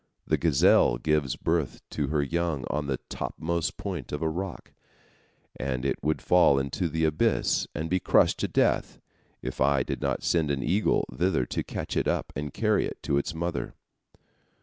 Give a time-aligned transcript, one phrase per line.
[0.25, 4.73] The gazelle gives birth to her young on the topmost point of a rock,
[5.55, 8.99] and it would fall into the abyss and be crushed to death,
[9.43, 13.03] if I did not send an eagle thither to catch it up and carry it
[13.03, 13.75] to its mother.